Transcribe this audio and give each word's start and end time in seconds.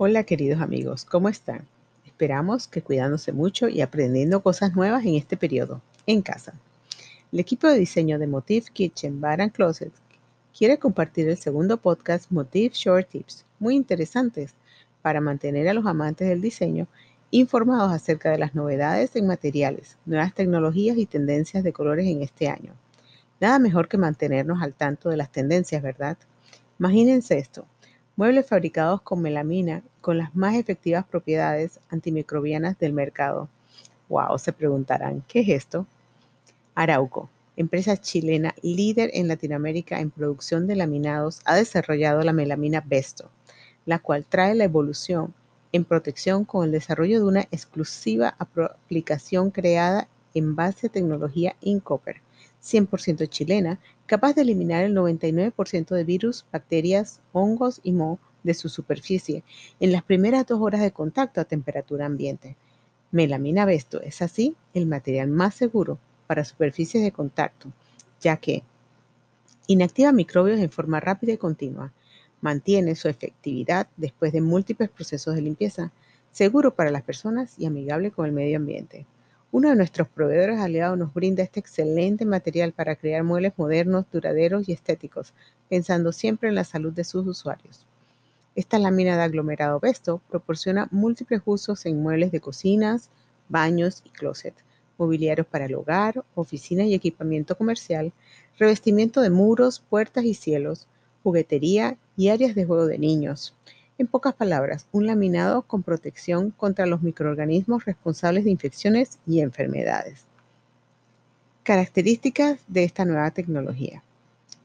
Hola 0.00 0.22
queridos 0.22 0.60
amigos, 0.60 1.04
¿cómo 1.04 1.28
están? 1.28 1.66
Esperamos 2.06 2.68
que 2.68 2.82
cuidándose 2.82 3.32
mucho 3.32 3.68
y 3.68 3.80
aprendiendo 3.80 4.44
cosas 4.44 4.76
nuevas 4.76 5.04
en 5.04 5.16
este 5.16 5.36
periodo, 5.36 5.82
en 6.06 6.22
casa. 6.22 6.54
El 7.32 7.40
equipo 7.40 7.66
de 7.66 7.80
diseño 7.80 8.20
de 8.20 8.28
Motif 8.28 8.70
Kitchen 8.70 9.20
Bar 9.20 9.40
and 9.40 9.50
Closet 9.50 9.90
quiere 10.56 10.78
compartir 10.78 11.28
el 11.28 11.36
segundo 11.36 11.78
podcast 11.78 12.30
Motif 12.30 12.74
Short 12.74 13.08
Tips, 13.08 13.44
muy 13.58 13.74
interesantes 13.74 14.54
para 15.02 15.20
mantener 15.20 15.68
a 15.68 15.74
los 15.74 15.84
amantes 15.84 16.28
del 16.28 16.42
diseño 16.42 16.86
informados 17.32 17.90
acerca 17.90 18.30
de 18.30 18.38
las 18.38 18.54
novedades 18.54 19.16
en 19.16 19.26
materiales, 19.26 19.96
nuevas 20.06 20.32
tecnologías 20.32 20.96
y 20.96 21.06
tendencias 21.06 21.64
de 21.64 21.72
colores 21.72 22.06
en 22.06 22.22
este 22.22 22.48
año. 22.48 22.72
Nada 23.40 23.58
mejor 23.58 23.88
que 23.88 23.98
mantenernos 23.98 24.62
al 24.62 24.74
tanto 24.74 25.10
de 25.10 25.16
las 25.16 25.32
tendencias, 25.32 25.82
¿verdad? 25.82 26.16
Imagínense 26.78 27.36
esto, 27.36 27.66
Muebles 28.18 28.46
fabricados 28.48 29.00
con 29.02 29.22
melamina 29.22 29.84
con 30.00 30.18
las 30.18 30.34
más 30.34 30.56
efectivas 30.56 31.06
propiedades 31.06 31.78
antimicrobianas 31.88 32.76
del 32.76 32.92
mercado. 32.92 33.48
Wow, 34.08 34.40
se 34.40 34.52
preguntarán, 34.52 35.22
¿qué 35.28 35.38
es 35.38 35.50
esto? 35.50 35.86
Arauco, 36.74 37.30
empresa 37.56 37.96
chilena 37.96 38.56
líder 38.60 39.12
en 39.14 39.28
Latinoamérica 39.28 40.00
en 40.00 40.10
producción 40.10 40.66
de 40.66 40.74
laminados, 40.74 41.42
ha 41.44 41.54
desarrollado 41.54 42.22
la 42.22 42.32
melamina 42.32 42.82
Besto, 42.84 43.30
la 43.86 44.00
cual 44.00 44.26
trae 44.28 44.56
la 44.56 44.64
evolución 44.64 45.32
en 45.70 45.84
protección 45.84 46.44
con 46.44 46.64
el 46.64 46.72
desarrollo 46.72 47.20
de 47.20 47.24
una 47.24 47.42
exclusiva 47.52 48.34
aplicación 48.40 49.52
creada 49.52 50.08
en 50.34 50.56
base 50.56 50.88
a 50.88 50.90
tecnología 50.90 51.54
InCopper, 51.60 52.16
100% 52.64 53.28
chilena, 53.28 53.78
capaz 54.08 54.32
de 54.32 54.40
eliminar 54.40 54.84
el 54.84 54.96
99% 54.96 55.94
de 55.94 56.02
virus, 56.02 56.46
bacterias, 56.50 57.20
hongos 57.32 57.80
y 57.84 57.92
moho 57.92 58.18
de 58.42 58.54
su 58.54 58.70
superficie 58.70 59.44
en 59.80 59.92
las 59.92 60.02
primeras 60.02 60.46
dos 60.46 60.60
horas 60.62 60.80
de 60.80 60.92
contacto 60.92 61.42
a 61.42 61.44
temperatura 61.44 62.06
ambiente. 62.06 62.56
Melamina 63.10 63.66
Besto 63.66 64.00
es 64.00 64.22
así 64.22 64.56
el 64.72 64.86
material 64.86 65.28
más 65.28 65.54
seguro 65.54 65.98
para 66.26 66.46
superficies 66.46 67.04
de 67.04 67.12
contacto, 67.12 67.70
ya 68.20 68.38
que 68.38 68.62
inactiva 69.66 70.10
microbios 70.10 70.58
en 70.58 70.70
forma 70.70 71.00
rápida 71.00 71.34
y 71.34 71.36
continua, 71.36 71.92
mantiene 72.40 72.94
su 72.94 73.08
efectividad 73.08 73.88
después 73.98 74.32
de 74.32 74.40
múltiples 74.40 74.88
procesos 74.88 75.34
de 75.34 75.42
limpieza, 75.42 75.92
seguro 76.32 76.74
para 76.74 76.90
las 76.90 77.02
personas 77.02 77.58
y 77.58 77.66
amigable 77.66 78.10
con 78.10 78.24
el 78.24 78.32
medio 78.32 78.56
ambiente. 78.56 79.04
Uno 79.50 79.70
de 79.70 79.76
nuestros 79.76 80.08
proveedores 80.08 80.60
aliados 80.60 80.98
nos 80.98 81.14
brinda 81.14 81.42
este 81.42 81.58
excelente 81.58 82.26
material 82.26 82.72
para 82.72 82.96
crear 82.96 83.24
muebles 83.24 83.54
modernos, 83.56 84.04
duraderos 84.12 84.68
y 84.68 84.72
estéticos, 84.72 85.32
pensando 85.70 86.12
siempre 86.12 86.50
en 86.50 86.54
la 86.54 86.64
salud 86.64 86.92
de 86.92 87.04
sus 87.04 87.26
usuarios. 87.26 87.86
Esta 88.54 88.78
lámina 88.78 89.16
de 89.16 89.22
aglomerado 89.22 89.80
Besto 89.80 90.20
proporciona 90.28 90.88
múltiples 90.90 91.40
usos 91.46 91.86
en 91.86 92.02
muebles 92.02 92.30
de 92.30 92.40
cocinas, 92.40 93.08
baños 93.48 94.02
y 94.04 94.10
closet, 94.10 94.52
mobiliarios 94.98 95.46
para 95.46 95.64
el 95.64 95.76
hogar, 95.76 96.22
oficina 96.34 96.84
y 96.84 96.92
equipamiento 96.92 97.56
comercial, 97.56 98.12
revestimiento 98.58 99.22
de 99.22 99.30
muros, 99.30 99.80
puertas 99.80 100.26
y 100.26 100.34
cielos, 100.34 100.88
juguetería 101.22 101.96
y 102.18 102.28
áreas 102.28 102.54
de 102.54 102.66
juego 102.66 102.86
de 102.86 102.98
niños. 102.98 103.54
En 103.98 104.06
pocas 104.06 104.32
palabras, 104.32 104.86
un 104.92 105.06
laminado 105.06 105.62
con 105.62 105.82
protección 105.82 106.52
contra 106.52 106.86
los 106.86 107.02
microorganismos 107.02 107.84
responsables 107.84 108.44
de 108.44 108.52
infecciones 108.52 109.18
y 109.26 109.40
enfermedades. 109.40 110.20
Características 111.64 112.60
de 112.68 112.84
esta 112.84 113.04
nueva 113.04 113.32
tecnología. 113.32 114.04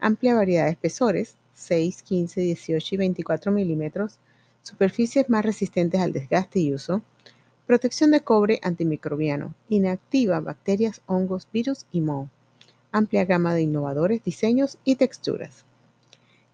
Amplia 0.00 0.34
variedad 0.34 0.64
de 0.64 0.70
espesores, 0.70 1.34
6, 1.52 2.02
15, 2.04 2.40
18 2.40 2.94
y 2.94 2.98
24 2.98 3.52
milímetros, 3.52 4.18
superficies 4.62 5.28
más 5.28 5.44
resistentes 5.44 6.00
al 6.00 6.14
desgaste 6.14 6.60
y 6.60 6.72
uso, 6.72 7.02
protección 7.66 8.12
de 8.12 8.22
cobre 8.22 8.60
antimicrobiano, 8.62 9.52
inactiva 9.68 10.40
bacterias, 10.40 11.02
hongos, 11.04 11.46
virus 11.52 11.84
y 11.92 12.00
moho, 12.00 12.30
amplia 12.92 13.26
gama 13.26 13.52
de 13.52 13.60
innovadores 13.60 14.24
diseños 14.24 14.78
y 14.84 14.96
texturas. 14.96 15.66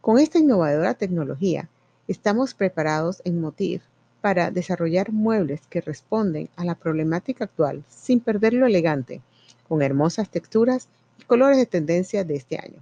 Con 0.01 0.19
esta 0.19 0.41
innovadora 0.41 0.95
tecnología, 0.95 1.69
Estamos 2.07 2.53
preparados 2.53 3.23
en 3.25 3.41
Motif 3.41 3.83
para 4.21 4.51
desarrollar 4.51 5.11
muebles 5.11 5.63
que 5.71 5.81
responden 5.81 6.51
a 6.57 6.65
la 6.65 6.75
problemática 6.75 7.45
actual 7.45 7.83
sin 7.89 8.21
perder 8.21 8.53
lo 8.53 8.67
elegante, 8.67 9.23
con 9.69 9.81
hermosas 9.81 10.29
texturas 10.29 10.89
y 11.19 11.25
colores 11.25 11.57
de 11.57 11.65
tendencia 11.65 12.23
de 12.23 12.37
este 12.37 12.59
año. 12.59 12.79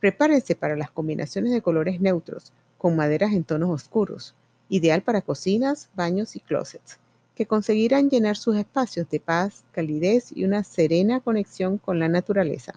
Prepárense 0.00 0.54
para 0.54 0.76
las 0.76 0.90
combinaciones 0.90 1.52
de 1.52 1.60
colores 1.60 2.00
neutros 2.00 2.52
con 2.78 2.96
maderas 2.96 3.32
en 3.32 3.44
tonos 3.44 3.68
oscuros, 3.68 4.34
ideal 4.70 5.02
para 5.02 5.20
cocinas, 5.20 5.90
baños 5.94 6.36
y 6.36 6.40
closets, 6.40 6.98
que 7.34 7.44
conseguirán 7.44 8.08
llenar 8.08 8.38
sus 8.38 8.56
espacios 8.56 9.10
de 9.10 9.20
paz, 9.20 9.62
calidez 9.72 10.32
y 10.34 10.44
una 10.44 10.64
serena 10.64 11.20
conexión 11.20 11.76
con 11.76 11.98
la 11.98 12.08
naturaleza. 12.08 12.72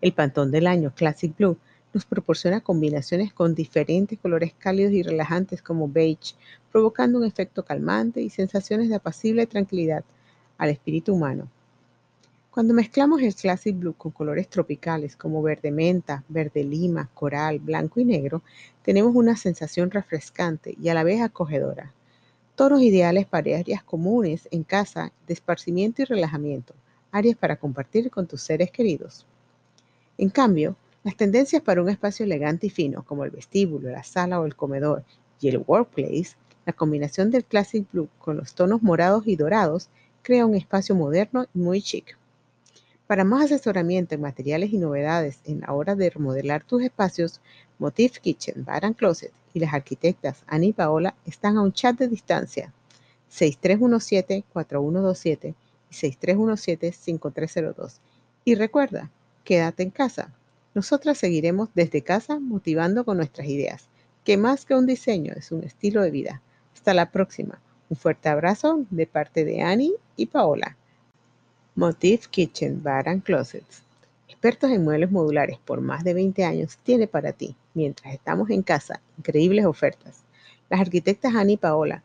El 0.00 0.14
pantón 0.14 0.50
del 0.50 0.66
año 0.66 0.94
Classic 0.94 1.36
Blue 1.36 1.58
nos 1.92 2.04
proporciona 2.04 2.60
combinaciones 2.60 3.32
con 3.32 3.54
diferentes 3.54 4.18
colores 4.18 4.54
cálidos 4.58 4.92
y 4.92 5.02
relajantes 5.02 5.62
como 5.62 5.88
beige, 5.88 6.34
provocando 6.70 7.18
un 7.18 7.24
efecto 7.24 7.64
calmante 7.64 8.22
y 8.22 8.30
sensaciones 8.30 8.88
de 8.88 8.96
apacible 8.96 9.46
tranquilidad 9.46 10.04
al 10.58 10.70
espíritu 10.70 11.14
humano. 11.14 11.48
Cuando 12.50 12.74
mezclamos 12.74 13.22
el 13.22 13.34
Classic 13.34 13.74
Blue 13.74 13.94
con 13.94 14.12
colores 14.12 14.46
tropicales 14.48 15.16
como 15.16 15.42
verde 15.42 15.70
menta, 15.70 16.22
verde 16.28 16.62
lima, 16.64 17.08
coral, 17.14 17.58
blanco 17.58 17.98
y 17.98 18.04
negro, 18.04 18.42
tenemos 18.82 19.14
una 19.14 19.36
sensación 19.36 19.90
refrescante 19.90 20.76
y 20.78 20.88
a 20.90 20.94
la 20.94 21.02
vez 21.02 21.22
acogedora. 21.22 21.92
Tonos 22.54 22.82
ideales 22.82 23.24
para 23.24 23.58
áreas 23.58 23.82
comunes 23.82 24.48
en 24.50 24.64
casa 24.64 25.12
de 25.26 25.32
esparcimiento 25.32 26.02
y 26.02 26.04
relajamiento, 26.04 26.74
áreas 27.10 27.36
para 27.36 27.56
compartir 27.56 28.10
con 28.10 28.26
tus 28.26 28.42
seres 28.42 28.70
queridos. 28.70 29.24
En 30.18 30.28
cambio, 30.28 30.76
las 31.04 31.16
tendencias 31.16 31.62
para 31.62 31.82
un 31.82 31.88
espacio 31.88 32.24
elegante 32.24 32.68
y 32.68 32.70
fino, 32.70 33.04
como 33.04 33.24
el 33.24 33.30
vestíbulo, 33.30 33.90
la 33.90 34.04
sala 34.04 34.40
o 34.40 34.46
el 34.46 34.54
comedor, 34.54 35.04
y 35.40 35.48
el 35.48 35.64
workplace, 35.66 36.36
la 36.64 36.72
combinación 36.72 37.30
del 37.30 37.44
Classic 37.44 37.84
Blue 37.92 38.08
con 38.18 38.36
los 38.36 38.54
tonos 38.54 38.82
morados 38.82 39.26
y 39.26 39.36
dorados 39.36 39.88
crea 40.22 40.46
un 40.46 40.54
espacio 40.54 40.94
moderno 40.94 41.46
y 41.52 41.58
muy 41.58 41.82
chic. 41.82 42.16
Para 43.08 43.24
más 43.24 43.46
asesoramiento 43.46 44.14
en 44.14 44.20
materiales 44.20 44.72
y 44.72 44.78
novedades 44.78 45.40
en 45.44 45.60
la 45.60 45.72
hora 45.72 45.96
de 45.96 46.10
remodelar 46.10 46.62
tus 46.62 46.82
espacios, 46.82 47.40
Motif 47.78 48.20
Kitchen, 48.20 48.64
Bar 48.64 48.84
and 48.84 48.94
Closet 48.94 49.32
y 49.52 49.58
las 49.58 49.74
arquitectas 49.74 50.44
Annie 50.46 50.68
y 50.68 50.72
Paola 50.72 51.16
están 51.26 51.56
a 51.56 51.62
un 51.62 51.72
chat 51.72 51.98
de 51.98 52.06
distancia 52.06 52.72
6317-4127 53.32 55.54
y 55.90 55.94
6317-5302. 55.94 57.98
Y 58.44 58.54
recuerda, 58.54 59.10
quédate 59.44 59.82
en 59.82 59.90
casa. 59.90 60.32
Nosotras 60.74 61.18
seguiremos 61.18 61.68
desde 61.74 62.02
casa 62.02 62.38
motivando 62.40 63.04
con 63.04 63.18
nuestras 63.18 63.46
ideas, 63.46 63.88
que 64.24 64.36
más 64.36 64.64
que 64.64 64.74
un 64.74 64.86
diseño 64.86 65.34
es 65.36 65.52
un 65.52 65.64
estilo 65.64 66.02
de 66.02 66.10
vida. 66.10 66.42
Hasta 66.74 66.94
la 66.94 67.10
próxima. 67.10 67.60
Un 67.90 67.96
fuerte 67.96 68.30
abrazo 68.30 68.86
de 68.90 69.06
parte 69.06 69.44
de 69.44 69.60
Annie 69.60 69.94
y 70.16 70.26
Paola. 70.26 70.76
Motif 71.74 72.28
Kitchen 72.28 72.82
Bar 72.82 73.08
and 73.08 73.22
Closets. 73.22 73.82
Expertos 74.28 74.70
en 74.70 74.82
muebles 74.82 75.10
modulares 75.10 75.58
por 75.64 75.80
más 75.82 76.04
de 76.04 76.14
20 76.14 76.44
años 76.44 76.78
tiene 76.82 77.06
para 77.06 77.32
ti, 77.32 77.54
mientras 77.74 78.14
estamos 78.14 78.48
en 78.48 78.62
casa, 78.62 79.02
increíbles 79.18 79.66
ofertas. 79.66 80.24
Las 80.70 80.80
arquitectas 80.80 81.34
Annie 81.34 81.54
y 81.54 81.58
Paola 81.58 82.02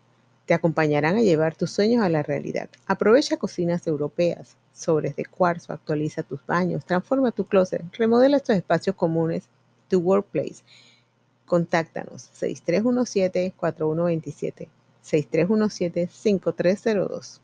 te 0.47 0.55
acompañarán 0.55 1.17
a 1.17 1.21
llevar 1.21 1.55
tus 1.55 1.71
sueños 1.71 2.03
a 2.03 2.09
la 2.09 2.23
realidad. 2.23 2.69
Aprovecha 2.85 3.35
cocinas 3.35 3.85
europeas, 3.85 4.55
sobres 4.73 5.17
de 5.17 5.25
cuarzo, 5.25 5.73
actualiza 5.73 6.23
tus 6.23 6.39
baños, 6.45 6.85
transforma 6.85 7.31
tu 7.31 7.45
closet, 7.45 7.83
remodela 7.91 8.37
estos 8.37 8.55
espacios 8.55 8.95
comunes, 8.95 9.49
tu 9.89 9.99
workplace. 9.99 10.63
Contáctanos 11.45 12.31
6317-4127, 12.39 14.69
6317-5302. 15.03 17.41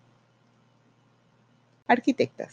Arquitectas. 1.87 2.51